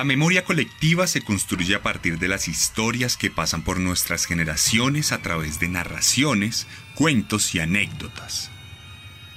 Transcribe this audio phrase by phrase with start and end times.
[0.00, 5.12] La memoria colectiva se construye a partir de las historias que pasan por nuestras generaciones
[5.12, 8.50] a través de narraciones, cuentos y anécdotas.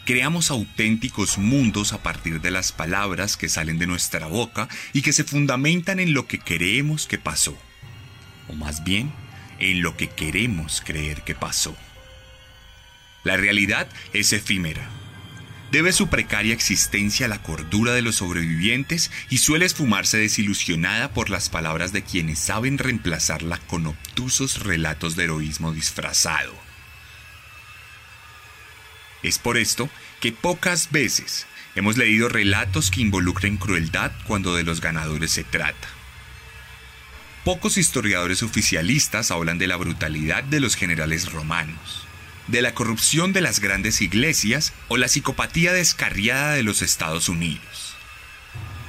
[0.06, 5.12] Creamos auténticos mundos a partir de las palabras que salen de nuestra boca y que
[5.12, 7.58] se fundamentan en lo que creemos que pasó.
[8.48, 9.12] O más bien,
[9.60, 11.76] en lo que queremos creer que pasó.
[13.26, 15.03] La realidad es efímera
[15.74, 21.32] debe su precaria existencia a la cordura de los sobrevivientes y suele esfumarse desilusionada por
[21.32, 26.54] las palabras de quienes saben reemplazarla con obtusos relatos de heroísmo disfrazado.
[29.24, 29.90] Es por esto
[30.22, 35.88] que pocas veces hemos leído relatos que involucren crueldad cuando de los ganadores se trata.
[37.44, 42.06] Pocos historiadores oficialistas hablan de la brutalidad de los generales romanos
[42.48, 47.96] de la corrupción de las grandes iglesias o la psicopatía descarriada de los Estados Unidos.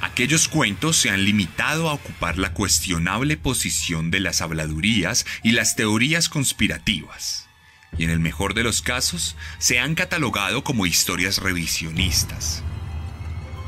[0.01, 5.75] Aquellos cuentos se han limitado a ocupar la cuestionable posición de las habladurías y las
[5.75, 7.47] teorías conspirativas,
[7.97, 12.63] y en el mejor de los casos se han catalogado como historias revisionistas.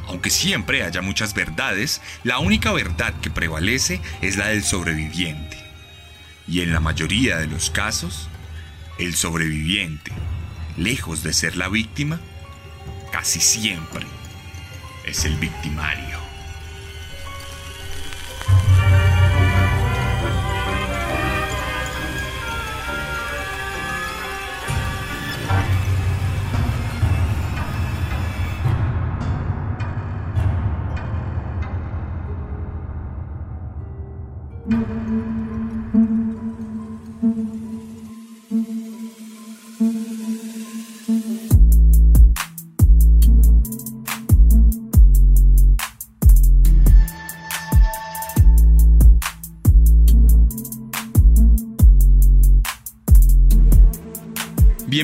[0.08, 5.58] Aunque siempre haya muchas verdades, la única verdad que prevalece es la del sobreviviente.
[6.48, 8.30] Y en la mayoría de los casos,
[9.00, 10.12] el sobreviviente,
[10.78, 12.20] lejos de ser la víctima,
[13.12, 14.06] casi siempre
[15.06, 16.27] es el victimario.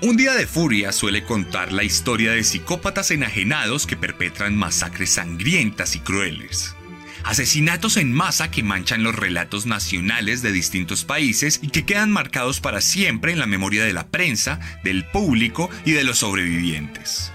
[0.00, 5.96] Un día de furia suele contar la historia de psicópatas enajenados que perpetran masacres sangrientas
[5.96, 6.76] y crueles.
[7.24, 12.60] Asesinatos en masa que manchan los relatos nacionales de distintos países y que quedan marcados
[12.60, 17.32] para siempre en la memoria de la prensa, del público y de los sobrevivientes.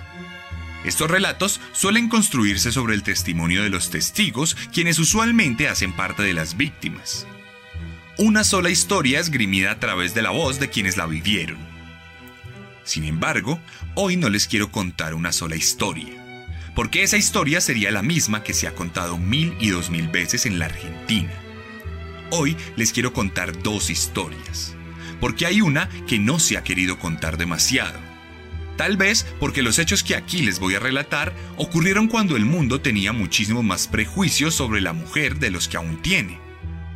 [0.86, 6.34] Estos relatos suelen construirse sobre el testimonio de los testigos, quienes usualmente hacen parte de
[6.34, 7.28] las víctimas.
[8.18, 11.73] Una sola historia esgrimida a través de la voz de quienes la vivieron.
[12.84, 13.60] Sin embargo,
[13.96, 16.46] hoy no les quiero contar una sola historia,
[16.76, 20.46] porque esa historia sería la misma que se ha contado mil y dos mil veces
[20.46, 21.32] en la Argentina.
[22.32, 24.76] Hoy les quiero contar dos historias,
[25.22, 28.00] porque hay una que no se ha querido contar demasiado.
[28.76, 32.82] Tal vez porque los hechos que aquí les voy a relatar ocurrieron cuando el mundo
[32.82, 36.43] tenía muchísimo más prejuicios sobre la mujer de los que aún tiene.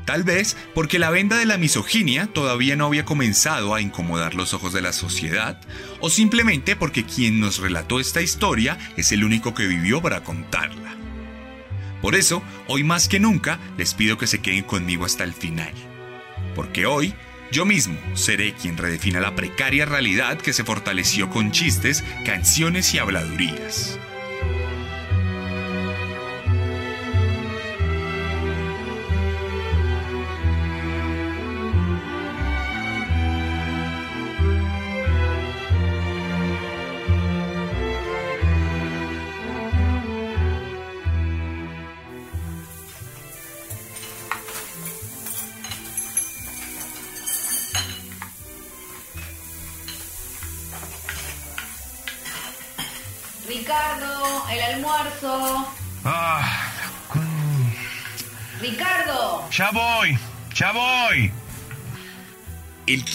[0.08, 4.54] Tal vez porque la venda de la misoginia todavía no había comenzado a incomodar los
[4.54, 5.60] ojos de la sociedad,
[6.00, 10.96] o simplemente porque quien nos relató esta historia es el único que vivió para contarla.
[12.02, 15.74] Por eso, hoy más que nunca, les pido que se queden conmigo hasta el final.
[16.56, 17.14] Porque hoy,
[17.52, 23.00] yo mismo seré quien redefina la precaria realidad que se fortaleció con chistes, canciones y
[23.00, 24.00] habladurías.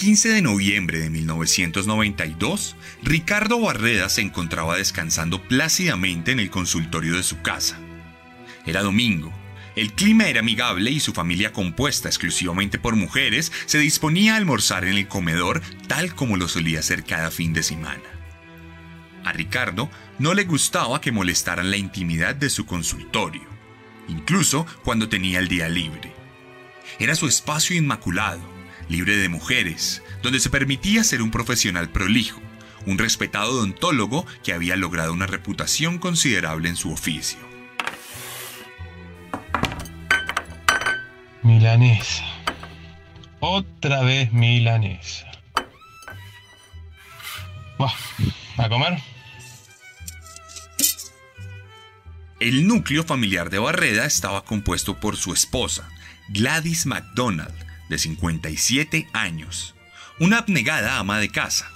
[0.03, 7.23] 15 de noviembre de 1992, Ricardo Barreda se encontraba descansando plácidamente en el consultorio de
[7.23, 7.79] su casa.
[8.65, 9.31] Era domingo,
[9.77, 14.83] el clima era amigable y su familia compuesta exclusivamente por mujeres se disponía a almorzar
[14.83, 18.03] en el comedor tal como lo solía hacer cada fin de semana.
[19.23, 19.89] A Ricardo
[20.19, 23.47] no le gustaba que molestaran la intimidad de su consultorio,
[24.09, 26.11] incluso cuando tenía el día libre.
[26.99, 28.52] Era su espacio inmaculado,
[28.89, 32.41] libre de mujeres, donde se permitía ser un profesional prolijo,
[32.85, 37.39] un respetado odontólogo que había logrado una reputación considerable en su oficio.
[41.43, 42.23] Milanesa.
[43.39, 45.27] Otra vez milanesa.
[47.77, 47.93] Buah,
[48.57, 48.97] ¿A comer?
[52.39, 55.89] El núcleo familiar de Barreda estaba compuesto por su esposa,
[56.29, 57.53] Gladys MacDonald,
[57.93, 59.75] de 57 años,
[60.19, 61.69] una abnegada ama de casa,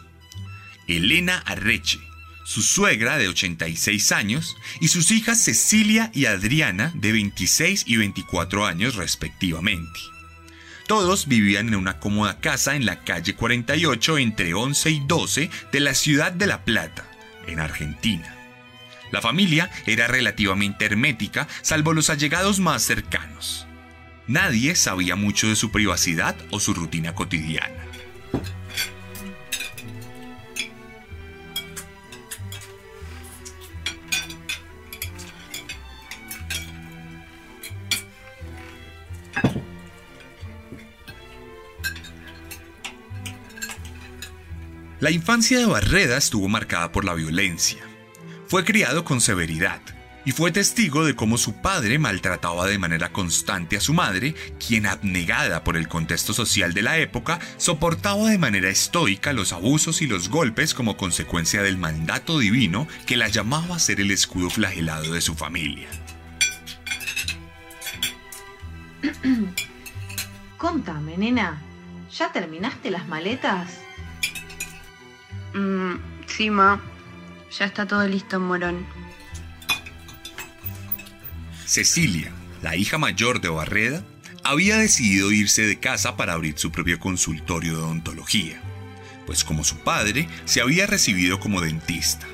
[0.88, 2.00] Elena Arreche,
[2.44, 8.66] su suegra de 86 años, y sus hijas Cecilia y Adriana, de 26 y 24
[8.66, 10.00] años respectivamente.
[10.88, 15.80] Todos vivían en una cómoda casa en la calle 48 entre 11 y 12 de
[15.80, 17.06] la ciudad de La Plata,
[17.46, 18.34] en Argentina.
[19.12, 23.67] La familia era relativamente hermética, salvo los allegados más cercanos.
[24.28, 27.86] Nadie sabía mucho de su privacidad o su rutina cotidiana.
[45.00, 47.82] La infancia de Barreda estuvo marcada por la violencia.
[48.48, 49.82] Fue criado con severidad
[50.28, 54.86] y fue testigo de cómo su padre maltrataba de manera constante a su madre, quien
[54.86, 60.08] abnegada por el contexto social de la época, soportaba de manera estoica los abusos y
[60.08, 65.14] los golpes como consecuencia del mandato divino que la llamaba a ser el escudo flagelado
[65.14, 65.88] de su familia.
[70.58, 71.62] Contame, nena.
[72.12, 73.80] ¿Ya terminaste las maletas?
[75.54, 75.94] Mm,
[76.26, 76.82] sí, ma.
[77.58, 79.07] Ya está todo listo en Morón.
[81.68, 82.32] Cecilia,
[82.62, 84.02] la hija mayor de Barreda,
[84.46, 88.62] había decidido irse de casa para abrir su propio consultorio de odontología,
[89.26, 92.26] pues como su padre se había recibido como dentista.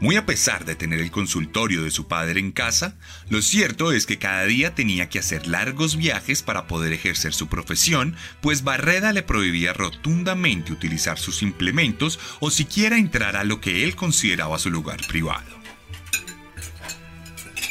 [0.00, 2.96] Muy a pesar de tener el consultorio de su padre en casa,
[3.28, 7.48] lo cierto es que cada día tenía que hacer largos viajes para poder ejercer su
[7.48, 13.84] profesión, pues Barreda le prohibía rotundamente utilizar sus implementos o siquiera entrar a lo que
[13.84, 15.59] él consideraba su lugar privado.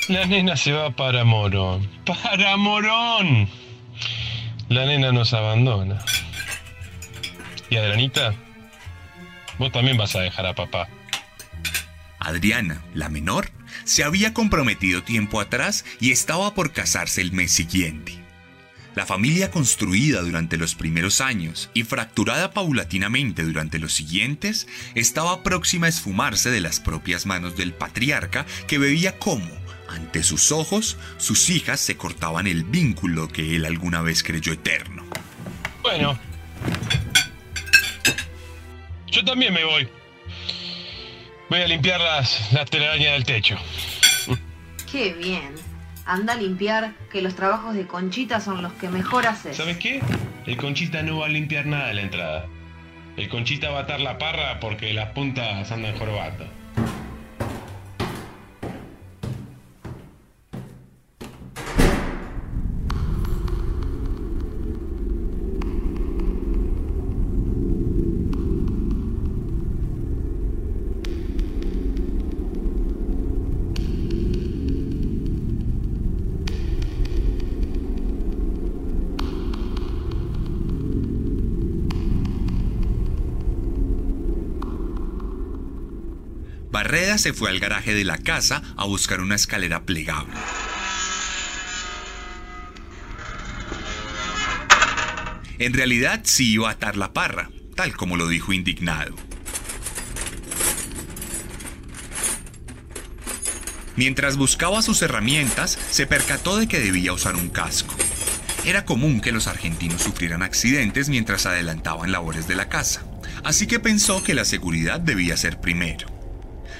[0.09, 1.87] La nena se va para Morón.
[2.03, 3.47] ¡Para Morón!
[4.67, 6.03] La nena nos abandona.
[7.69, 8.33] ¿Y Adrianita?
[9.59, 10.89] Vos también vas a dejar a papá.
[12.17, 13.51] Adriana, la menor,
[13.83, 18.17] se había comprometido tiempo atrás y estaba por casarse el mes siguiente.
[18.95, 25.85] La familia construida durante los primeros años y fracturada paulatinamente durante los siguientes estaba próxima
[25.85, 29.58] a esfumarse de las propias manos del patriarca que veía cómo,
[29.89, 35.03] ante sus ojos, sus hijas se cortaban el vínculo que él alguna vez creyó eterno.
[35.81, 36.17] Bueno.
[39.07, 39.87] Yo también me voy.
[41.49, 43.57] Voy a limpiar las, las telarañas del techo.
[44.91, 45.55] Qué bien.
[46.05, 49.57] Anda a limpiar, que los trabajos de Conchita son los que mejor haces.
[49.57, 50.01] ¿Sabes qué?
[50.45, 52.45] El Conchita no va a limpiar nada de la entrada.
[53.15, 56.47] El Conchita va a atar la parra porque las puntas andan jorobando.
[86.89, 90.33] Barreda se fue al garaje de la casa a buscar una escalera plegable.
[95.59, 99.15] En realidad sí iba a atar la parra, tal como lo dijo indignado.
[103.95, 107.93] Mientras buscaba sus herramientas, se percató de que debía usar un casco.
[108.65, 113.05] Era común que los argentinos sufrieran accidentes mientras adelantaban labores de la casa,
[113.43, 116.18] así que pensó que la seguridad debía ser primero.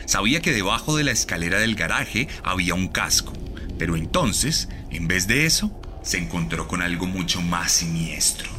[0.09, 3.31] Sabía que debajo de la escalera del garaje había un casco,
[3.77, 8.49] pero entonces, en vez de eso, se encontró con algo mucho más siniestro.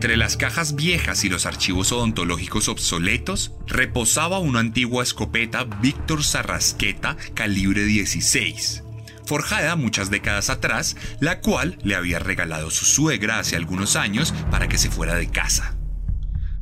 [0.00, 7.18] Entre las cajas viejas y los archivos odontológicos obsoletos reposaba una antigua escopeta Víctor Sarrasqueta
[7.34, 8.82] calibre 16,
[9.26, 14.68] forjada muchas décadas atrás, la cual le había regalado su suegra hace algunos años para
[14.68, 15.76] que se fuera de casa.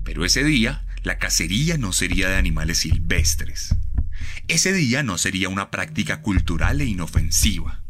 [0.03, 3.77] Pero ese día, la cacería no sería de animales silvestres.
[4.49, 7.85] Ese día no sería una práctica cultural e inofensiva.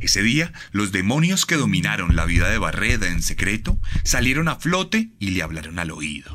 [0.00, 5.10] Ese día, los demonios que dominaron la vida de Barreda en secreto salieron a flote
[5.18, 6.30] y le hablaron al oído.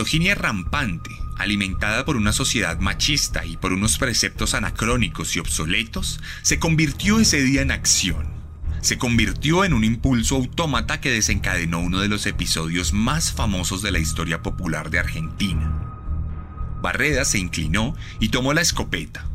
[0.00, 6.58] Misoginia rampante, alimentada por una sociedad machista y por unos preceptos anacrónicos y obsoletos, se
[6.58, 8.26] convirtió ese día en acción.
[8.80, 13.90] Se convirtió en un impulso autómata que desencadenó uno de los episodios más famosos de
[13.90, 15.70] la historia popular de Argentina.
[16.80, 19.26] Barreda se inclinó y tomó la escopeta.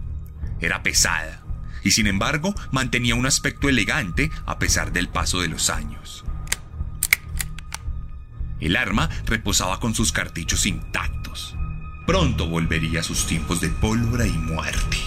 [0.60, 1.44] Era pesada,
[1.84, 6.26] y sin embargo mantenía un aspecto elegante a pesar del paso de los años.
[8.60, 11.56] El arma reposaba con sus cartuchos intactos.
[12.06, 14.98] Pronto volvería a sus tiempos de pólvora y muerte.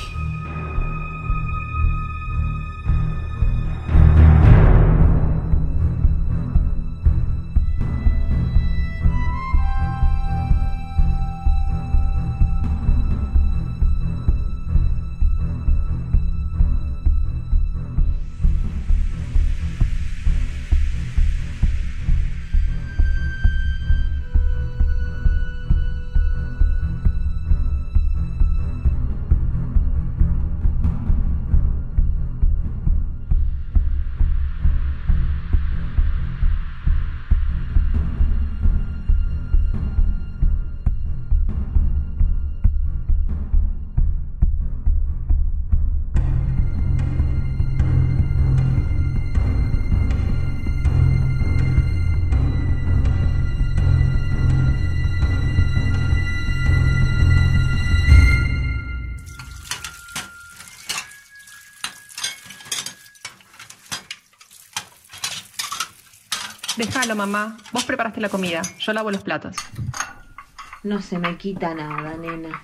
[66.99, 67.57] Déjalo, mamá.
[67.71, 68.61] Vos preparaste la comida.
[68.81, 69.55] Yo lavo los platos.
[70.83, 72.61] No se me quita nada, nena.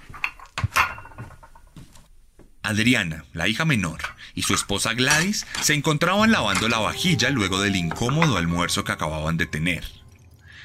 [2.64, 4.00] Adriana, la hija menor,
[4.34, 9.36] y su esposa Gladys se encontraban lavando la vajilla luego del incómodo almuerzo que acababan
[9.36, 9.84] de tener.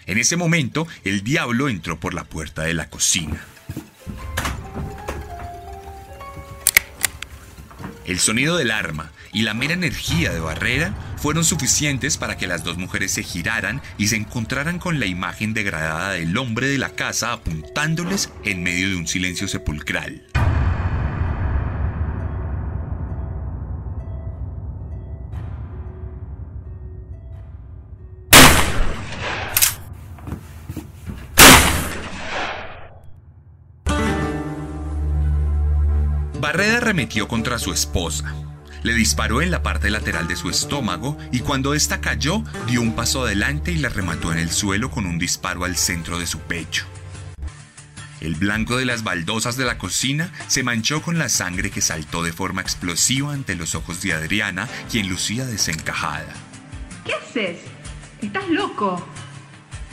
[0.08, 3.40] En ese momento, el diablo entró por la puerta de la cocina.
[8.10, 12.64] El sonido del arma y la mera energía de Barrera fueron suficientes para que las
[12.64, 16.90] dos mujeres se giraran y se encontraran con la imagen degradada del hombre de la
[16.90, 20.24] casa apuntándoles en medio de un silencio sepulcral.
[36.60, 38.36] Barreda arremetió contra su esposa.
[38.84, 42.98] Le disparó en la parte lateral de su estómago y cuando ésta cayó dio un
[42.98, 46.40] paso adelante y la remató en el suelo con un disparo al centro de su
[46.40, 46.86] pecho.
[48.20, 52.24] El blanco de las baldosas de la cocina se manchó con la sangre que saltó
[52.24, 56.34] de forma explosiva ante los ojos de Adriana, quien lucía desencajada.
[57.06, 57.60] ¿Qué haces?
[58.22, 59.08] Estás loco.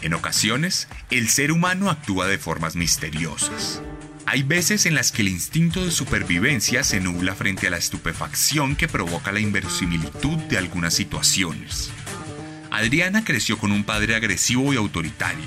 [0.02, 3.82] En ocasiones, el ser humano actúa de formas misteriosas.
[4.28, 8.75] Hay veces en las que el instinto de supervivencia se nubla frente a la estupefacción
[8.75, 11.92] que provoca la inverosimilitud de algunas situaciones.
[12.73, 15.47] Adriana creció con un padre agresivo y autoritario.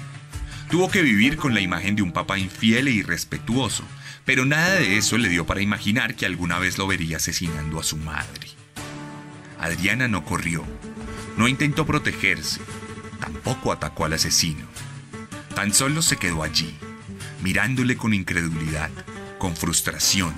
[0.71, 3.83] Tuvo que vivir con la imagen de un papá infiel e irrespetuoso,
[4.23, 7.83] pero nada de eso le dio para imaginar que alguna vez lo vería asesinando a
[7.83, 8.47] su madre.
[9.59, 10.63] Adriana no corrió,
[11.35, 12.61] no intentó protegerse,
[13.19, 14.65] tampoco atacó al asesino.
[15.53, 16.73] Tan solo se quedó allí,
[17.41, 18.89] mirándole con incredulidad,
[19.37, 20.33] con frustración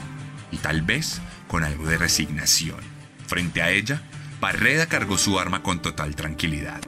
[0.51, 2.79] y tal vez con algo de resignación.
[3.27, 4.01] Frente a ella,
[4.39, 6.81] Barreda cargó su arma con total tranquilidad.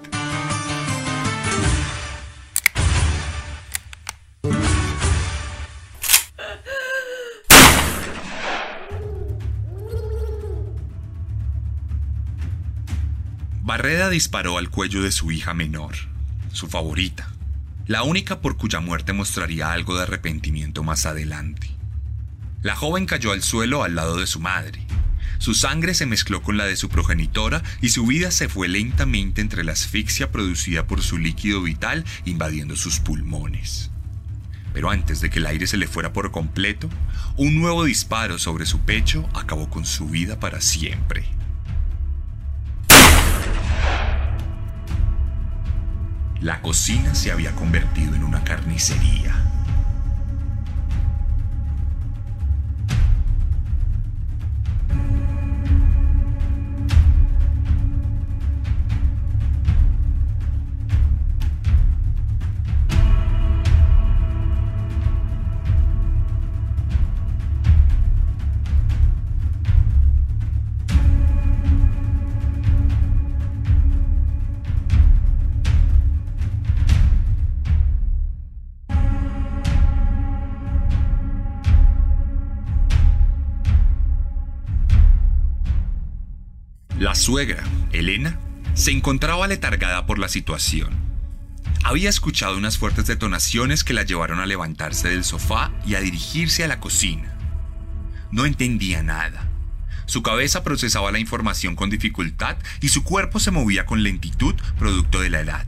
[13.62, 15.96] Barreda disparó al cuello de su hija menor,
[16.51, 17.33] su favorita,
[17.86, 21.70] la única por cuya muerte mostraría algo de arrepentimiento más adelante.
[22.62, 24.86] La joven cayó al suelo al lado de su madre.
[25.38, 29.42] Su sangre se mezcló con la de su progenitora y su vida se fue lentamente
[29.42, 33.92] entre la asfixia producida por su líquido vital invadiendo sus pulmones.
[34.74, 36.90] Pero antes de que el aire se le fuera por completo,
[37.36, 41.25] un nuevo disparo sobre su pecho acabó con su vida para siempre.
[46.44, 49.34] La cocina se había convertido en una carnicería.
[87.13, 88.39] La suegra, Elena,
[88.73, 90.95] se encontraba letargada por la situación.
[91.84, 96.63] Había escuchado unas fuertes detonaciones que la llevaron a levantarse del sofá y a dirigirse
[96.63, 97.38] a la cocina.
[98.32, 99.47] No entendía nada.
[100.08, 105.21] Su cabeza procesaba la información con dificultad y su cuerpo se movía con lentitud producto
[105.21, 105.67] de la edad.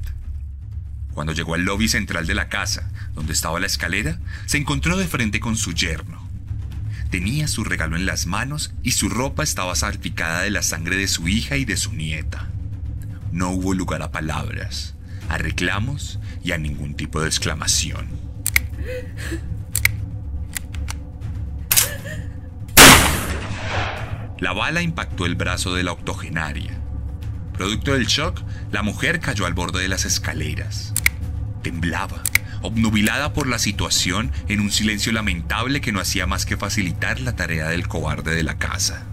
[1.13, 5.07] Cuando llegó al lobby central de la casa, donde estaba la escalera, se encontró de
[5.07, 6.27] frente con su yerno.
[7.15, 11.07] Tenía su regalo en las manos y su ropa estaba salpicada de la sangre de
[11.07, 12.49] su hija y de su nieta.
[13.31, 14.95] No hubo lugar a palabras,
[15.29, 18.09] a reclamos y a ningún tipo de exclamación.
[24.37, 26.77] La bala impactó el brazo de la octogenaria.
[27.53, 28.41] Producto del shock,
[28.73, 30.93] la mujer cayó al borde de las escaleras.
[31.63, 32.21] Temblaba,
[32.65, 37.35] obnubilada por la situación en un silencio lamentable que no hacía más que facilitar la
[37.35, 39.05] tarea del cobarde de la casa.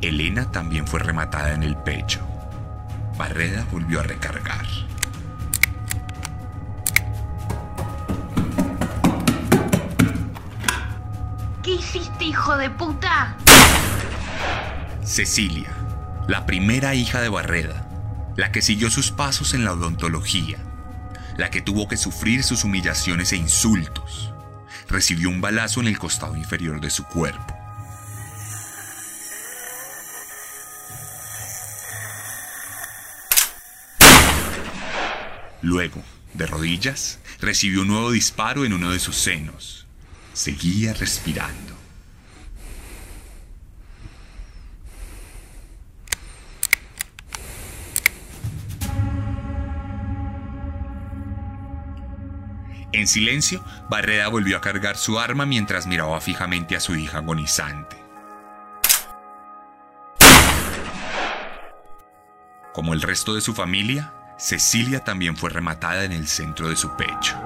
[0.00, 2.20] Elena también fue rematada en el pecho.
[3.16, 4.66] Barreda volvió a recargar.
[11.62, 13.36] ¿Qué hiciste, hijo de puta?
[15.04, 15.70] Cecilia,
[16.26, 17.86] la primera hija de Barreda,
[18.36, 20.58] la que siguió sus pasos en la odontología,
[21.36, 24.32] la que tuvo que sufrir sus humillaciones e insultos,
[24.88, 27.56] recibió un balazo en el costado inferior de su cuerpo.
[35.60, 36.02] Luego,
[36.34, 39.86] de rodillas, recibió un nuevo disparo en uno de sus senos.
[40.32, 41.81] Seguía respirando.
[52.92, 57.96] En silencio, Barreda volvió a cargar su arma mientras miraba fijamente a su hija agonizante.
[62.74, 66.96] Como el resto de su familia, Cecilia también fue rematada en el centro de su
[66.96, 67.36] pecho.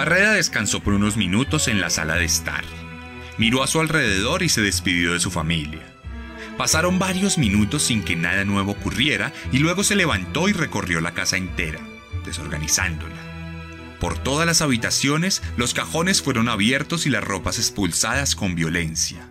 [0.00, 2.64] Barreda descansó por unos minutos en la sala de estar.
[3.36, 5.82] Miró a su alrededor y se despidió de su familia.
[6.56, 11.12] Pasaron varios minutos sin que nada nuevo ocurriera y luego se levantó y recorrió la
[11.12, 11.80] casa entera,
[12.24, 13.14] desorganizándola.
[14.00, 19.28] Por todas las habitaciones, los cajones fueron abiertos y las ropas expulsadas con violencia.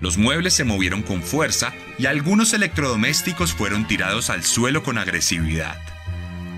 [0.00, 5.91] Los muebles se movieron con fuerza y algunos electrodomésticos fueron tirados al suelo con agresividad.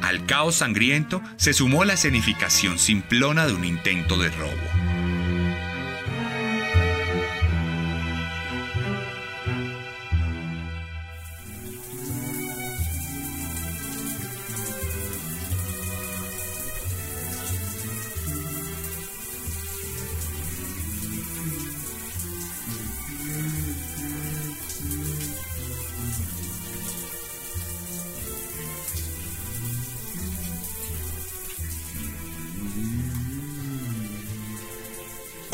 [0.05, 4.94] Al caos sangriento se sumó la escenificación simplona de un intento de robo.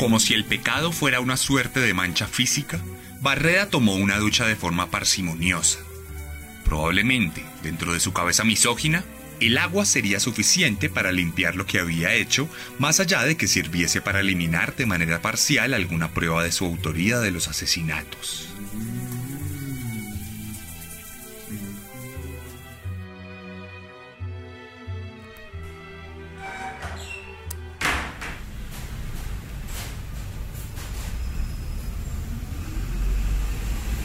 [0.01, 2.79] Como si el pecado fuera una suerte de mancha física,
[3.21, 5.77] Barreda tomó una ducha de forma parsimoniosa.
[6.65, 9.03] Probablemente, dentro de su cabeza misógina,
[9.39, 14.01] el agua sería suficiente para limpiar lo que había hecho, más allá de que sirviese
[14.01, 18.49] para eliminar de manera parcial alguna prueba de su autoría de los asesinatos.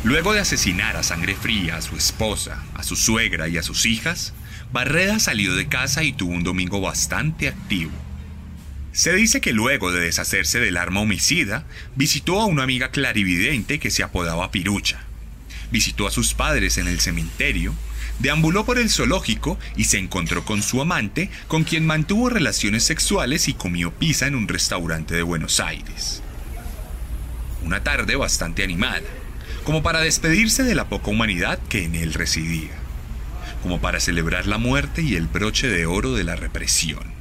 [0.06, 3.86] Luego de asesinar a sangre fría a su esposa, a su suegra y a sus
[3.86, 4.34] hijas,
[4.72, 7.90] Barreda salió de casa y tuvo un domingo bastante activo.
[8.92, 11.66] Se dice que luego de deshacerse del arma homicida,
[11.96, 15.00] visitó a una amiga clarividente que se apodaba Pirucha.
[15.72, 17.74] Visitó a sus padres en el cementerio,
[18.20, 23.48] deambuló por el zoológico y se encontró con su amante, con quien mantuvo relaciones sexuales
[23.48, 26.22] y comió pizza en un restaurante de Buenos Aires.
[27.64, 29.02] Una tarde bastante animada
[29.66, 32.70] como para despedirse de la poca humanidad que en él residía,
[33.64, 37.15] como para celebrar la muerte y el broche de oro de la represión.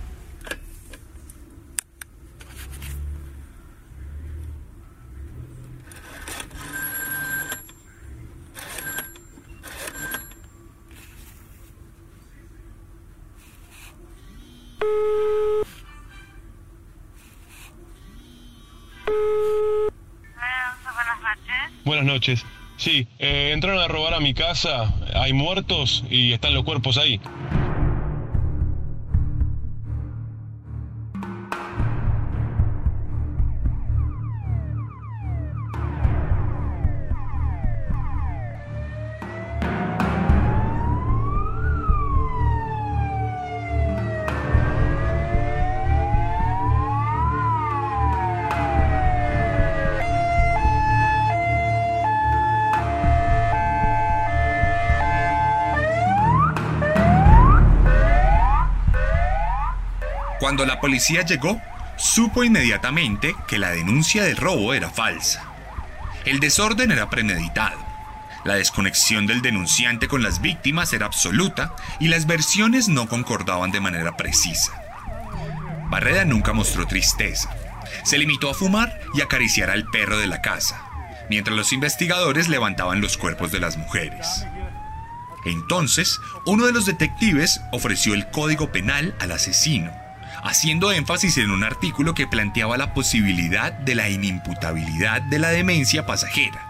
[21.96, 22.46] Buenas noches.
[22.76, 27.22] Sí, eh, entraron a robar a mi casa, hay muertos y están los cuerpos ahí.
[60.56, 61.62] Cuando la policía llegó,
[61.98, 65.44] supo inmediatamente que la denuncia del robo era falsa.
[66.24, 67.78] El desorden era premeditado.
[68.46, 73.82] La desconexión del denunciante con las víctimas era absoluta y las versiones no concordaban de
[73.82, 74.72] manera precisa.
[75.90, 77.54] Barreda nunca mostró tristeza.
[78.06, 80.82] Se limitó a fumar y acariciar al perro de la casa,
[81.30, 84.46] mientras los investigadores levantaban los cuerpos de las mujeres.
[85.44, 90.05] Entonces, uno de los detectives ofreció el código penal al asesino
[90.46, 96.06] haciendo énfasis en un artículo que planteaba la posibilidad de la inimputabilidad de la demencia
[96.06, 96.62] pasajera.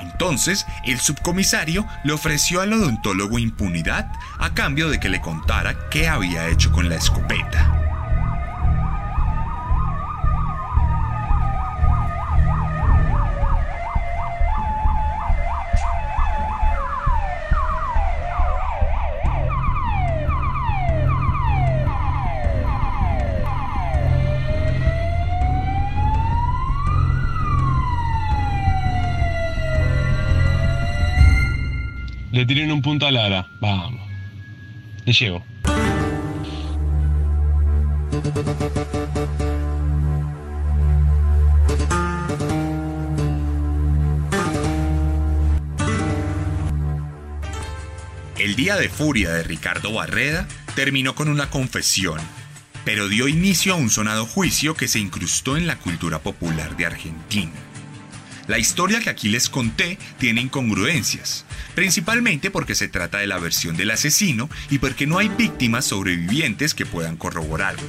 [0.00, 6.08] Entonces, el subcomisario le ofreció al odontólogo impunidad a cambio de que le contara qué
[6.08, 7.85] había hecho con la escopeta.
[32.36, 33.48] Le tiré en un punto a Lara.
[33.62, 33.98] Vamos.
[35.06, 35.42] Le llevo.
[48.38, 52.20] El día de furia de Ricardo Barreda terminó con una confesión,
[52.84, 56.84] pero dio inicio a un sonado juicio que se incrustó en la cultura popular de
[56.84, 57.65] Argentina.
[58.48, 63.76] La historia que aquí les conté tiene incongruencias, principalmente porque se trata de la versión
[63.76, 67.82] del asesino y porque no hay víctimas sobrevivientes que puedan corroborarla.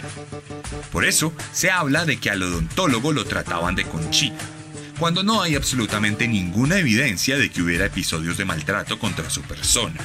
[0.91, 4.43] Por eso se habla de que al odontólogo lo trataban de conchita,
[4.97, 9.99] cuando no hay absolutamente ninguna evidencia de que hubiera episodios de maltrato contra su persona.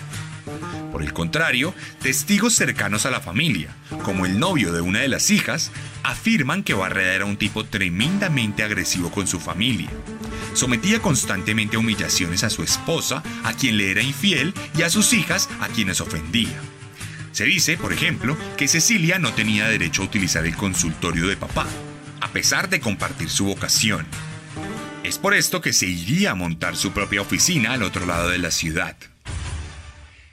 [0.93, 5.31] Por el contrario, testigos cercanos a la familia, como el novio de una de las
[5.31, 5.71] hijas,
[6.03, 9.89] afirman que Barreda era un tipo tremendamente agresivo con su familia.
[10.55, 15.13] Sometía constantemente a humillaciones a su esposa, a quien le era infiel, y a sus
[15.13, 16.61] hijas, a quienes ofendía.
[17.33, 21.67] Se dice, por ejemplo, que Cecilia no tenía derecho a utilizar el consultorio de papá,
[22.21, 24.07] a pesar de compartir su vocación.
[25.03, 28.39] Es por esto que se iría a montar su propia oficina al otro lado de
[28.39, 28.97] la ciudad.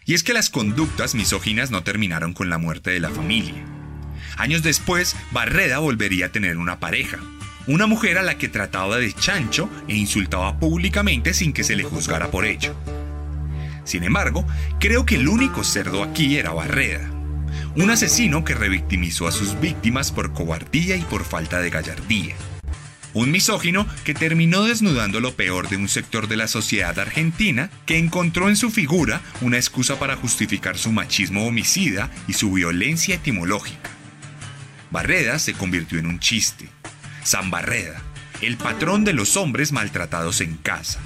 [0.05, 3.63] Y es que las conductas misóginas no terminaron con la muerte de la familia.
[4.37, 7.19] Años después, Barreda volvería a tener una pareja,
[7.69, 11.83] una mujer a la que trataba de chancho e insultaba públicamente sin que se le
[11.83, 12.75] juzgara por ello.
[13.83, 14.43] Sin embargo,
[14.79, 17.11] creo que el único cerdo aquí era Barreda,
[17.75, 22.35] un asesino que revictimizó a sus víctimas por cobardía y por falta de gallardía.
[23.13, 27.99] Un misógino que terminó desnudando lo peor de un sector de la sociedad argentina que
[27.99, 33.91] encontró en su figura una excusa para justificar su machismo homicida y su violencia etimológica.
[34.89, 36.78] Barreda se convirtió en un chiste.
[37.29, 38.01] San Barreda,
[38.41, 40.99] el patrón de los hombres maltratados en casa.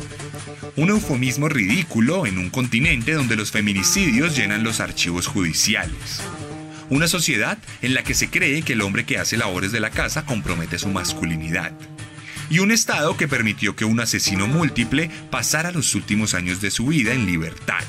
[0.77, 6.21] Un eufemismo ridículo en un continente donde los feminicidios llenan los archivos judiciales.
[6.89, 9.89] Una sociedad en la que se cree que el hombre que hace labores de la
[9.89, 11.73] casa compromete su masculinidad
[12.49, 16.85] y un Estado que permitió que un asesino múltiple pasara los últimos años de su
[16.85, 17.83] vida en libertad,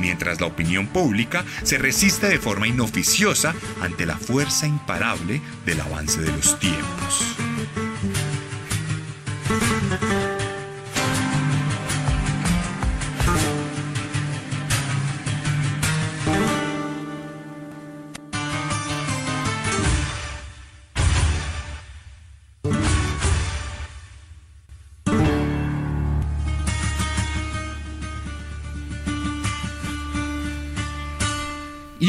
[0.00, 6.20] mientras la opinión pública se resiste de forma inoficiosa ante la fuerza imparable del avance
[6.20, 7.37] de los tiempos.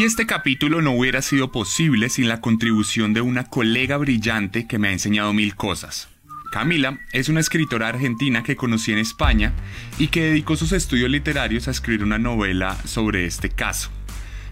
[0.10, 4.88] Este capítulo no hubiera sido posible sin la contribución de una colega brillante que me
[4.88, 6.10] ha enseñado mil cosas.
[6.52, 9.54] Camila es una escritora argentina que conocí en España
[10.00, 13.92] y que dedicó sus estudios literarios a escribir una novela sobre este caso.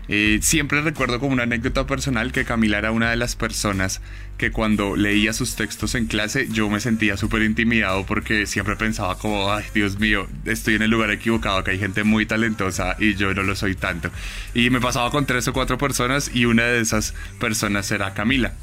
[0.09, 4.01] Eh, siempre recuerdo como una anécdota personal que Camila era una de las personas
[4.37, 9.17] que cuando leía sus textos en clase yo me sentía súper intimidado porque siempre pensaba
[9.17, 13.15] como, ay Dios mío, estoy en el lugar equivocado, que hay gente muy talentosa y
[13.15, 14.09] yo no lo soy tanto.
[14.53, 18.53] Y me pasaba con tres o cuatro personas y una de esas personas era Camila.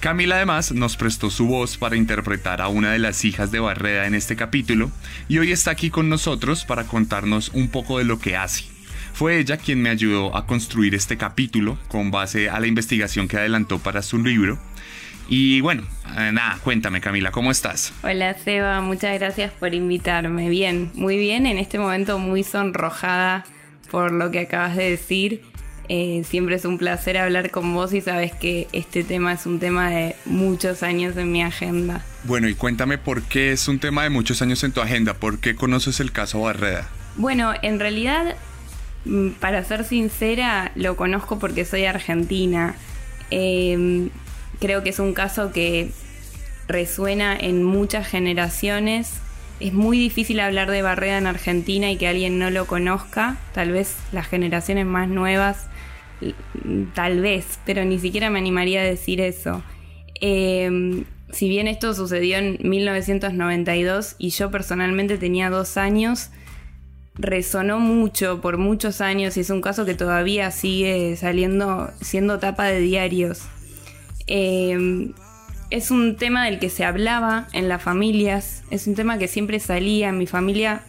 [0.00, 4.06] Camila además nos prestó su voz para interpretar a una de las hijas de Barreda
[4.06, 4.90] en este capítulo
[5.28, 8.75] y hoy está aquí con nosotros para contarnos un poco de lo que hace.
[9.16, 13.38] Fue ella quien me ayudó a construir este capítulo con base a la investigación que
[13.38, 14.58] adelantó para su libro.
[15.26, 15.84] Y bueno,
[16.18, 17.94] eh, nada, cuéntame Camila, ¿cómo estás?
[18.02, 20.50] Hola Seba, muchas gracias por invitarme.
[20.50, 23.46] Bien, muy bien, en este momento muy sonrojada
[23.90, 25.40] por lo que acabas de decir.
[25.88, 29.58] Eh, siempre es un placer hablar con vos y sabes que este tema es un
[29.58, 32.04] tema de muchos años en mi agenda.
[32.24, 35.40] Bueno, y cuéntame por qué es un tema de muchos años en tu agenda, por
[35.40, 36.86] qué conoces el caso Barreda.
[37.16, 38.36] Bueno, en realidad
[39.40, 42.74] para ser sincera, lo conozco porque soy argentina.
[43.30, 44.10] Em,
[44.60, 45.90] creo que es un caso que
[46.68, 49.14] resuena en muchas generaciones.
[49.60, 53.36] Es muy difícil hablar de Barreda en Argentina y que alguien no lo conozca.
[53.54, 55.66] Tal vez las generaciones más nuevas,
[56.94, 59.62] tal vez, pero ni siquiera me animaría a decir eso.
[60.20, 66.30] Em, si bien esto sucedió en 1992 y yo personalmente tenía dos años,
[67.18, 72.64] resonó mucho por muchos años y es un caso que todavía sigue saliendo, siendo tapa
[72.66, 73.42] de diarios.
[74.26, 75.12] Em,
[75.70, 79.60] es un tema del que se hablaba en las familias, es un tema que siempre
[79.60, 80.82] salía en mi familia,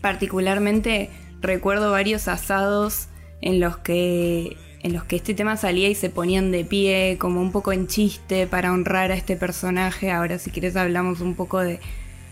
[0.00, 3.08] particularmente recuerdo varios asados
[3.40, 7.40] en los que en los que este tema salía y se ponían de pie como
[7.40, 10.12] un poco en chiste para honrar a este personaje.
[10.12, 11.80] Ahora si quieres hablamos un poco de,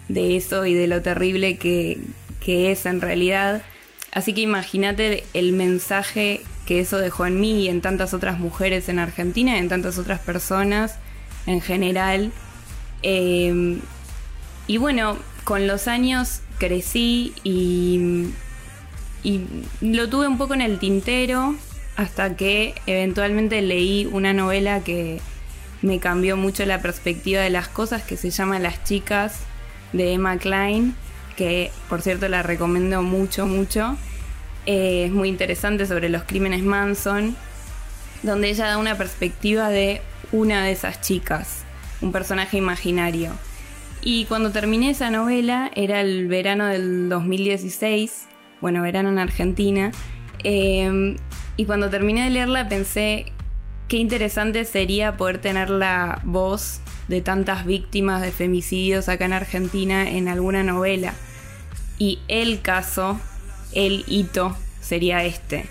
[0.08, 1.98] de eso y de lo terrible que,
[2.46, 3.62] que es en realidad.
[4.12, 8.88] Así que imagínate el mensaje que eso dejó en mí y en tantas otras mujeres
[8.88, 10.94] en Argentina y en tantas otras personas
[11.46, 12.30] en general.
[13.02, 13.80] Em,
[14.68, 18.28] y bueno, con los años crecí y,
[19.24, 19.40] y
[19.80, 21.56] lo tuve un poco en el tintero
[21.96, 25.18] hasta que eventualmente leí una novela que
[25.82, 29.40] me cambió mucho la perspectiva de las cosas que se llama Las chicas
[29.92, 30.94] de Emma Klein,
[31.36, 33.96] que por cierto la recomiendo mucho, mucho.
[34.66, 37.36] Eh, es muy interesante sobre los crímenes Manson,
[38.22, 40.00] donde ella da una perspectiva de
[40.32, 41.64] una de esas chicas,
[42.00, 43.30] un personaje imaginario.
[44.02, 48.26] Y cuando terminé esa novela, era el verano del 2016,
[48.60, 49.92] bueno, verano en Argentina,
[50.42, 51.16] eh,
[51.56, 53.32] y cuando terminé de leerla pensé
[53.88, 60.08] qué interesante sería poder tener la voz de tantas víctimas de femicidios acá en Argentina
[60.08, 61.14] en alguna novela.
[61.98, 63.20] Y el caso,
[63.72, 65.66] el hito, sería este.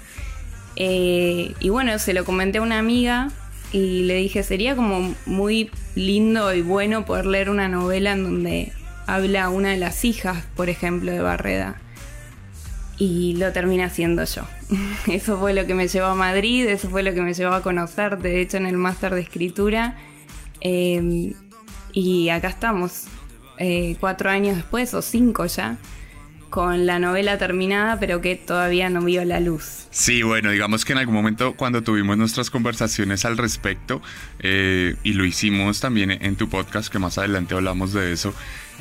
[0.76, 3.32] Eh, y bueno, se lo comenté a una amiga
[3.72, 8.74] y le dije, sería como muy lindo y bueno poder leer una novela en donde
[9.08, 11.82] habla una de las hijas, por ejemplo, de Barreda.
[12.98, 14.44] Y lo terminé haciendo yo.
[15.08, 17.62] Eso fue lo que me llevó a Madrid, eso fue lo que me llevó a
[17.62, 19.98] conocerte, de hecho, en el máster de escritura.
[20.62, 21.34] Eh,
[21.92, 23.06] y acá estamos,
[23.58, 25.78] eh, cuatro años después, o cinco ya,
[26.56, 29.88] con la novela terminada, pero que todavía no vio la luz.
[29.92, 34.02] Sí, bueno, digamos que en algún momento cuando tuvimos nuestras conversaciones al respecto,
[34.40, 38.34] eh, y lo hicimos también en tu podcast, que más adelante hablamos de eso,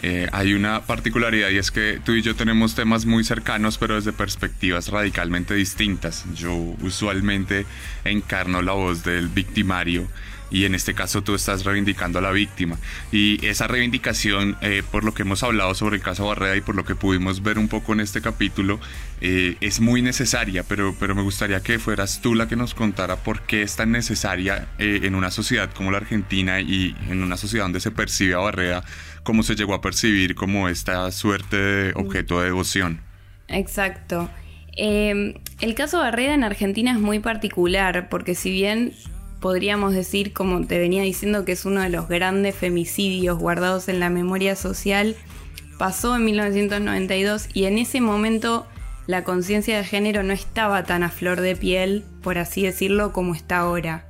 [0.02, 3.96] eh, hay una particularidad y es que tú y yo tenemos temas muy cercanos, pero
[3.96, 6.26] desde perspectivas radicalmente distintas.
[6.32, 7.66] Yo usualmente
[8.04, 10.06] encarno la voz del victimario
[10.50, 12.78] y en este caso tú estás reivindicando a la víctima.
[13.12, 16.74] Y esa reivindicación, eh, por lo que hemos hablado sobre el caso Barreda y por
[16.74, 18.78] lo que pudimos ver un poco en este capítulo,
[19.20, 23.16] eh, es muy necesaria, pero, pero me gustaría que fueras tú la que nos contara
[23.16, 27.36] por qué es tan necesaria eh, en una sociedad como la Argentina y en una
[27.36, 28.84] sociedad donde se percibe a Barreda
[29.22, 33.00] como se llegó a percibir como esta suerte de objeto de devoción.
[33.48, 34.30] Exacto.
[34.76, 38.92] el caso Barreda en Argentina es muy particular porque si bien
[39.44, 44.00] podríamos decir, como te venía diciendo, que es uno de los grandes femicidios guardados en
[44.00, 45.16] la memoria social.
[45.76, 48.66] Pasó en 1992 y en ese momento
[49.06, 53.34] la conciencia de género no estaba tan a flor de piel, por así decirlo, como
[53.34, 54.06] está ahora.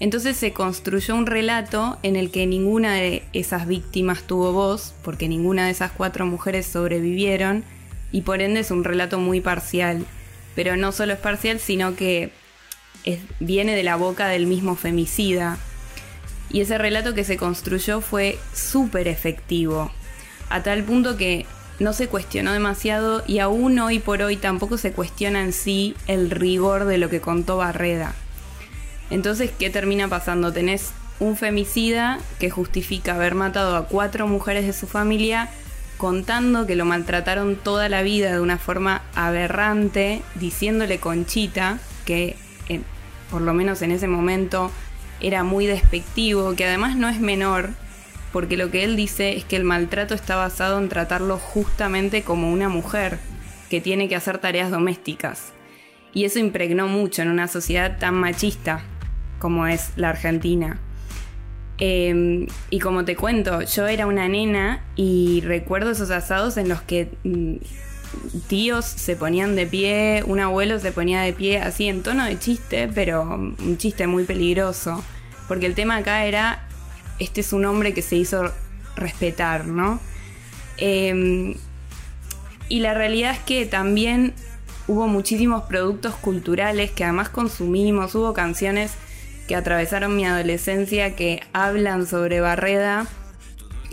[0.00, 5.28] Entonces se construyó un relato en el que ninguna de esas víctimas tuvo voz, porque
[5.28, 7.62] ninguna de esas cuatro mujeres sobrevivieron,
[8.10, 10.06] y por ende es un relato muy parcial.
[10.54, 12.32] Pero no solo es parcial, sino que
[13.40, 15.58] viene de la boca del mismo femicida.
[16.50, 19.90] Y ese relato que se construyó fue súper efectivo,
[20.50, 21.46] a tal punto que
[21.80, 26.30] no se cuestionó demasiado y aún hoy por hoy tampoco se cuestiona en sí el
[26.30, 28.14] rigor de lo que contó Barreda.
[29.10, 30.52] Entonces, ¿qué termina pasando?
[30.52, 35.48] Tenés un femicida que justifica haber matado a cuatro mujeres de su familia
[35.96, 42.36] contando que lo maltrataron toda la vida de una forma aberrante, diciéndole Conchita, que
[43.32, 44.70] por lo menos en ese momento,
[45.20, 47.70] era muy despectivo, que además no es menor,
[48.30, 52.52] porque lo que él dice es que el maltrato está basado en tratarlo justamente como
[52.52, 53.18] una mujer
[53.70, 55.54] que tiene que hacer tareas domésticas.
[56.12, 58.82] Y eso impregnó mucho en una sociedad tan machista
[59.38, 60.78] como es la Argentina.
[61.78, 66.82] Em, y como te cuento, yo era una nena y recuerdo esos asados en los
[66.82, 67.56] que mm,
[68.48, 72.38] tíos se ponían de pie, un abuelo se ponía de pie así en tono de
[72.38, 75.02] chiste, pero un chiste muy peligroso.
[75.48, 76.66] Porque el tema acá era,
[77.18, 78.52] este es un hombre que se hizo
[78.96, 80.00] respetar, ¿no?
[80.78, 81.54] Em,
[82.68, 84.34] y la realidad es que también
[84.88, 88.92] hubo muchísimos productos culturales que además consumimos, hubo canciones
[89.46, 93.06] que atravesaron mi adolescencia que hablan sobre Barreda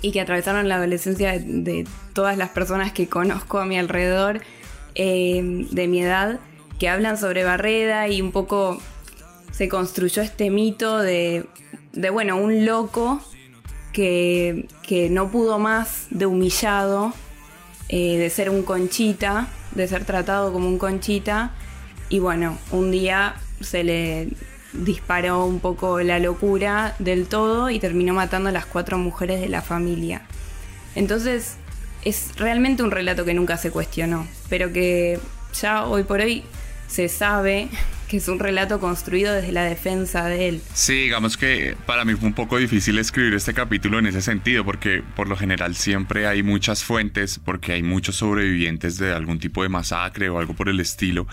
[0.01, 4.41] y que atravesaron la adolescencia de, todas las personas que conozco a mi alrededor
[4.95, 6.39] eh, de mi edad,
[6.79, 8.79] que hablan sobre Barreda y un poco
[9.51, 11.45] se construyó este mito de,
[11.93, 13.21] de bueno, un loco
[13.93, 17.13] que, que, no pudo más de humillado,
[17.89, 21.51] eh, de ser un conchita, de ser tratado como un conchita,
[22.07, 24.29] y bueno, un día se le
[24.73, 29.49] disparó un poco la locura del todo y terminó matando a las cuatro mujeres de
[29.49, 30.21] la familia.
[30.95, 31.55] Entonces,
[32.03, 35.19] es realmente un relato que nunca se cuestionó, pero que
[35.53, 36.43] ya hoy por hoy
[36.87, 37.69] se sabe
[38.09, 40.61] que es un relato construido desde la defensa de él.
[40.73, 44.65] Sí, digamos que para mí fue un poco difícil escribir este capítulo en ese sentido,
[44.65, 49.61] porque por lo general siempre hay muchas fuentes, porque hay muchos sobrevivientes de algún tipo
[49.61, 51.27] de masacre o algo por el estilo,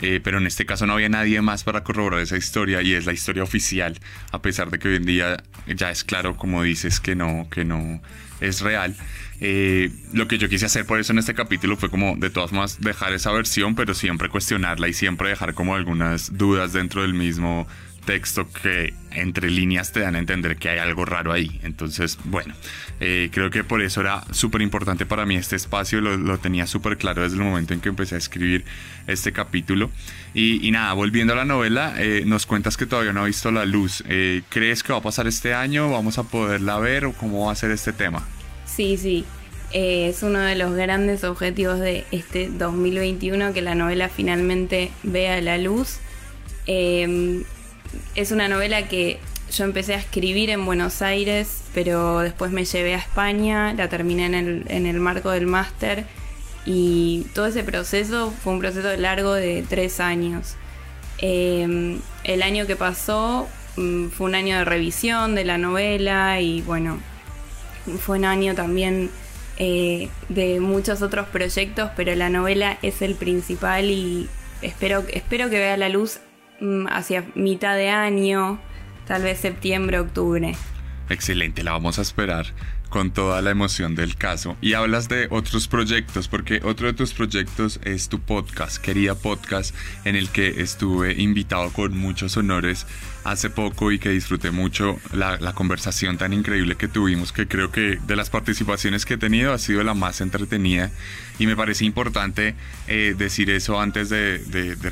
[0.00, 3.06] eh, pero en este caso no había nadie más para corroborar esa historia y es
[3.06, 3.98] la historia oficial,
[4.30, 7.64] a pesar de que hoy en día ya es claro, como dices, que no, que
[7.64, 8.02] no
[8.40, 8.94] es real.
[9.40, 12.50] Eh, lo que yo quise hacer por eso en este capítulo fue como de todas
[12.50, 17.14] formas dejar esa versión, pero siempre cuestionarla y siempre dejar como algunas dudas dentro del
[17.14, 17.66] mismo
[18.08, 21.60] texto que entre líneas te dan a entender que hay algo raro ahí.
[21.62, 22.54] Entonces, bueno,
[23.00, 26.96] eh, creo que por eso era súper importante para mí este espacio, lo, tenía súper
[26.96, 28.64] claro desde el momento en que empecé a escribir
[29.06, 29.90] este capítulo.
[30.32, 33.66] Y, nada, volviendo a la novela, eh, nos cuentas que todavía no ha visto la
[33.66, 34.02] luz.
[34.08, 35.90] Eh, ¿Crees que va a pasar este año?
[35.90, 38.26] ¿Vamos a poderla ver o cómo va a ser este tema?
[38.64, 39.26] Sí, sí.
[39.74, 45.58] es uno de los grandes objetivos de este 2021 que la novela finalmente vea la
[45.58, 45.98] luz.
[48.14, 49.18] Es una novela que
[49.52, 54.26] yo empecé a escribir en Buenos Aires, pero después me llevé a España, la terminé
[54.26, 56.04] en el, en el marco del máster
[56.66, 60.56] y todo ese proceso fue un proceso largo de tres años.
[61.18, 66.60] Em, el año que pasó mm, fue un año de revisión de la novela y
[66.62, 66.98] bueno,
[68.00, 69.10] fue un año también
[69.56, 74.28] eh, de muchos otros proyectos, pero la novela es el principal y
[74.60, 76.20] espero, espero que vea la luz
[76.90, 78.60] hacia mitad de año,
[79.06, 80.54] tal vez septiembre, octubre.
[81.08, 82.46] Excelente, la vamos a esperar
[82.88, 84.56] con toda la emoción del caso.
[84.60, 89.74] Y hablas de otros proyectos, porque otro de tus proyectos es tu podcast, querida podcast,
[90.04, 92.86] en el que estuve invitado con muchos honores
[93.24, 97.98] hace poco y que disfruté mucho la, conversación tan increíble que tuvimos, que creo que
[98.06, 100.90] de las participaciones que he tenido ha sido la más entretenida
[101.38, 102.54] y me parece importante
[102.86, 104.38] eh, decir eso antes de,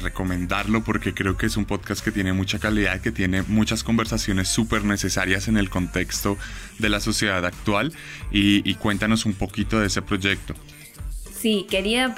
[0.03, 4.49] recomendarlo porque creo que es un podcast que tiene mucha calidad, que tiene muchas conversaciones
[4.49, 6.37] súper necesarias en el contexto
[6.79, 7.86] de la sociedad actual
[8.31, 10.55] y, cuéntanos un poquito de ese proyecto.
[11.35, 12.15] Sí, querida,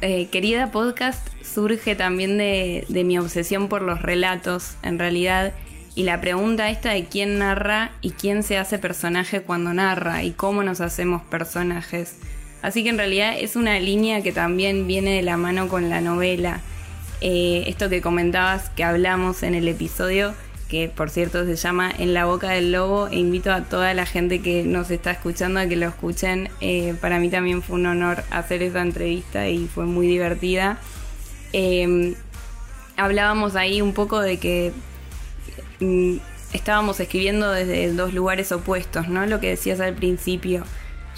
[0.00, 5.52] eh, querida podcast surge también de, mi obsesión por los relatos, en realidad,
[5.94, 10.30] y la pregunta esta de quién narra y quién se hace personaje cuando narra y
[10.30, 12.16] cómo nos hacemos personajes.
[12.62, 16.00] Así que en realidad es una línea que también viene de la mano con la
[16.00, 16.60] novela.
[17.20, 20.34] Eh, esto que comentabas, que hablamos en el episodio,
[20.72, 24.06] que por cierto se llama En la boca del lobo, e invito a toda la
[24.06, 26.48] gente que nos está escuchando a que lo escuchen.
[26.62, 30.78] Eh, para mí también fue un honor hacer esa entrevista y fue muy divertida.
[31.52, 32.14] Eh,
[32.96, 34.72] hablábamos ahí un poco de que
[35.80, 36.16] mm,
[36.54, 39.26] estábamos escribiendo desde dos lugares opuestos, ¿no?
[39.26, 40.64] Lo que decías al principio.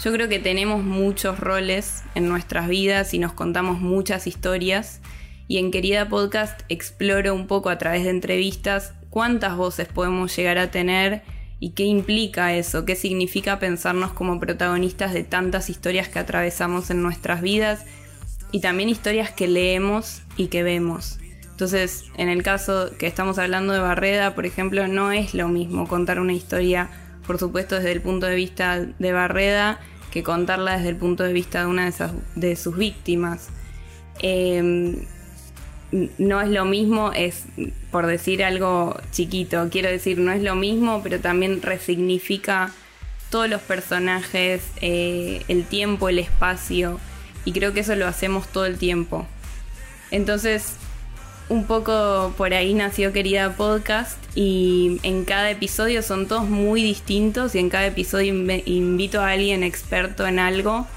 [0.03, 4.99] Yo creo que tenemos muchos roles en nuestras vidas y nos contamos muchas historias.
[5.47, 10.57] Y en Querida Podcast exploro un poco a través de entrevistas cuántas voces podemos llegar
[10.57, 11.21] a tener
[11.61, 17.01] y qué implica eso, qué significa pensarnos como protagonistas de tantas historias que atravesamos en
[17.01, 17.85] nuestras vidas
[18.51, 21.17] y también historias que leemos y que vemos.
[21.49, 25.87] Entonces, en el caso que estamos hablando de Barreda, por ejemplo, no es lo mismo
[25.87, 26.89] contar una historia,
[27.25, 29.79] por supuesto, desde el punto de vista de Barreda,
[30.11, 31.89] que contarla desde el punto de vista de una
[32.35, 33.47] de, sus víctimas.
[34.19, 35.05] Em,
[36.17, 37.43] no es lo mismo, es
[37.91, 42.71] por decir algo chiquito, quiero decir, no es lo mismo, pero también resignifica
[43.29, 46.99] todos los personajes, eh, el tiempo, el espacio,
[47.43, 49.25] y creo que eso lo hacemos todo el tiempo.
[50.11, 50.75] Entonces,
[51.47, 57.53] un poco por ahí nació Querida Podcast y en cada episodio son todos muy distintos
[57.53, 58.33] y en cada episodio
[58.65, 60.87] invito a alguien experto en algo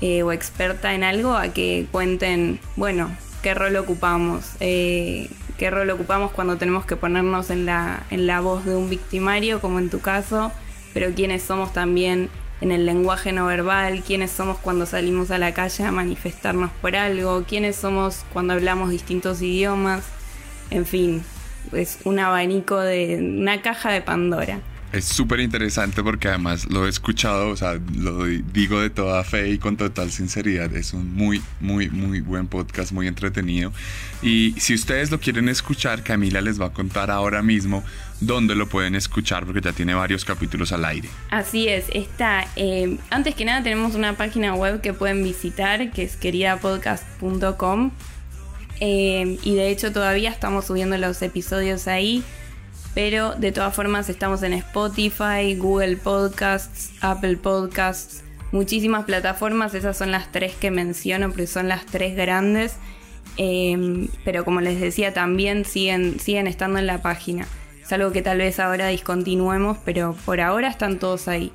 [0.00, 3.10] eh, o experta en algo a que cuenten, bueno,
[3.42, 8.40] qué rol ocupamos, eh, qué rol ocupamos cuando tenemos que ponernos en la, en la
[8.40, 10.52] voz de un victimario, como en tu caso,
[10.94, 12.30] pero quiénes somos también
[12.60, 16.96] en el lenguaje no verbal, quiénes somos cuando salimos a la calle a manifestarnos por
[16.96, 20.04] algo, quiénes somos cuando hablamos distintos idiomas,
[20.70, 21.22] en fin,
[21.72, 24.60] es un abanico de una caja de Pandora.
[24.90, 29.50] Es súper interesante porque además lo he escuchado, o sea, lo digo de toda fe
[29.50, 30.74] y con total sinceridad.
[30.74, 33.70] Es un muy, muy, muy buen podcast, muy entretenido.
[34.22, 37.84] Y si ustedes lo quieren escuchar, Camila les va a contar ahora mismo
[38.20, 41.10] dónde lo pueden escuchar porque ya tiene varios capítulos al aire.
[41.30, 42.46] Así es, está.
[42.56, 47.90] Eh, antes que nada tenemos una página web que pueden visitar que es queridapodcast.com.
[48.80, 52.24] Eh, y de hecho todavía estamos subiendo los episodios ahí
[52.98, 60.10] pero de todas formas estamos en Spotify, Google Podcasts, Apple Podcasts, muchísimas plataformas, esas son
[60.10, 62.74] las tres que menciono porque son las tres grandes,
[63.36, 67.46] em, pero como les decía también siguen, siguen estando en la página.
[67.80, 71.52] Es algo que tal vez ahora discontinuemos, pero por ahora están todos ahí.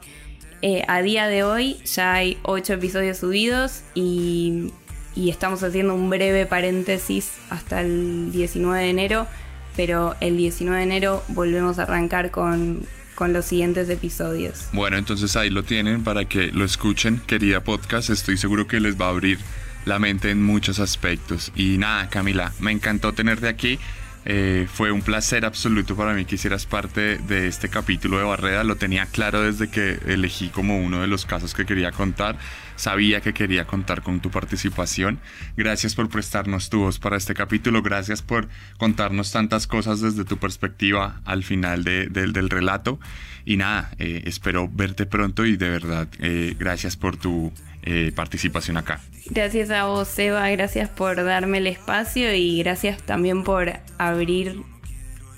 [0.62, 4.72] Eh, a día de hoy ya hay ocho episodios subidos y
[5.18, 9.28] estamos haciendo un breve paréntesis hasta el 19 de enero
[9.76, 12.86] pero el 19 de enero volvemos a arrancar con,
[13.20, 14.68] los siguientes episodios.
[14.74, 19.00] Bueno, entonces ahí lo tienen para que lo escuchen, querida podcast, estoy seguro que les
[19.00, 19.40] va a abrir
[19.86, 21.54] la mente en muchos aspectos.
[21.56, 23.80] Y nada, Camila, me encantó tenerte aquí.
[24.26, 28.64] Eh, fue un placer absoluto para mí que hicieras parte de este capítulo de Barreda.
[28.64, 32.38] Lo tenía claro desde que elegí como uno de los casos que quería contar.
[32.76, 35.20] Sabía que quería contar con tu participación.
[35.58, 37.82] Gracias por prestarnos tu voz para este capítulo.
[37.82, 38.48] Gracias por
[38.78, 43.00] contarnos tantas cosas desde tu perspectiva al final del relato.
[43.46, 47.52] Y nada, eh, espero verte pronto y de verdad, eh, gracias por tu
[47.84, 49.02] eh, participación acá.
[49.30, 54.62] Gracias a vos, Eva, gracias por darme el espacio y gracias también por abrir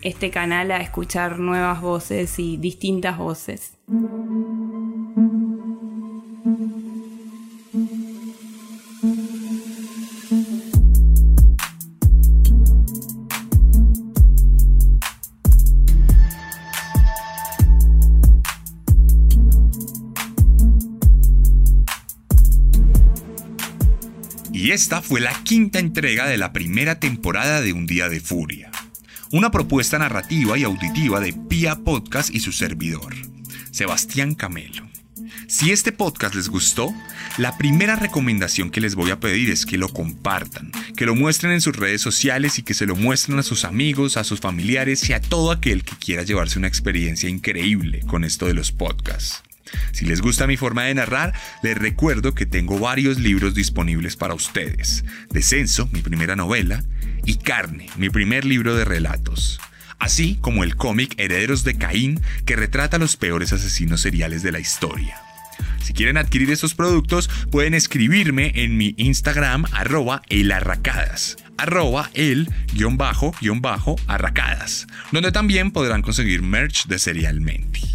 [0.02, 3.74] este canal a escuchar nuevas voces y distintas voces.
[24.66, 28.72] Y esta fue la quinta entrega de la primera temporada de Un Día de Furia.
[29.32, 33.13] Una propuesta narrativa y auditiva de Pia Podcast y su servidor,
[33.70, 34.89] Sebastián Camelo.
[35.47, 36.91] Si este podcast les gustó,
[37.38, 41.51] la primera recomendación que les voy a pedir es que lo compartan, que lo muestren
[41.51, 45.07] en sus redes sociales y que se lo muestren a sus amigos, a sus familiares
[45.07, 49.45] y a todo aquel que quiera llevarse una experiencia increíble con esto de los podcasts.
[49.91, 54.34] Si les gusta mi forma de narrar, les recuerdo que tengo varios libros disponibles para
[54.34, 55.03] ustedes.
[55.30, 56.84] Descenso, mi primera novela,
[57.26, 59.59] y Carne, mi primer libro de relatos.
[59.97, 64.59] Así como el cómic Herederos de Caín, que retrata los peores asesinos seriales de la
[64.59, 65.18] historia.
[65.82, 72.97] Si quieren adquirir estos productos, pueden escribirme en mi Instagram arroba elarracadas arroba el guion
[72.97, 77.95] bajo guion bajo arracadas, donde también podrán conseguir merch de Serialmente.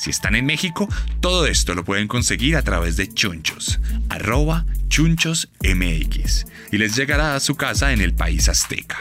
[0.00, 0.88] Si están en México,
[1.20, 7.40] todo esto lo pueden conseguir a través de Chunchos, arroba chunchosmx, y les llegará a
[7.40, 8.98] su casa en el país azteca.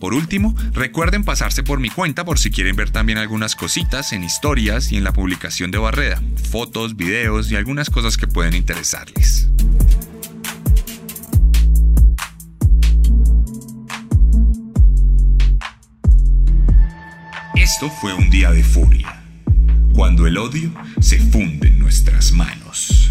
[0.00, 4.24] Por último, recuerden pasarse por mi cuenta por si quieren ver también algunas cositas en
[4.24, 9.50] historias y en la publicación de Barreda, fotos, videos y algunas cosas que pueden interesarles.
[17.54, 19.23] Esto fue un día de furia
[19.94, 23.03] cuando el odio se funde en nuestras manos.